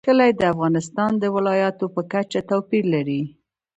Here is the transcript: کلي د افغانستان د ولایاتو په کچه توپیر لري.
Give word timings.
کلي 0.07 0.31
د 0.39 0.43
افغانستان 0.53 1.11
د 1.17 1.23
ولایاتو 1.35 1.85
په 1.95 2.01
کچه 2.11 2.39
توپیر 2.49 2.83
لري. 2.93 3.21